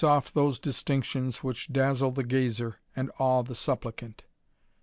^i 0.01 0.17
aff 0.17 0.33
those 0.33 0.57
distinctions 0.57 1.43
which 1.43 1.71
dazzle 1.71 2.09
the 2.11 2.23
gazer, 2.23 2.79
and 2.95 3.11
awe 3.19 3.43
the 3.43 3.53
supplicant. 3.53 4.23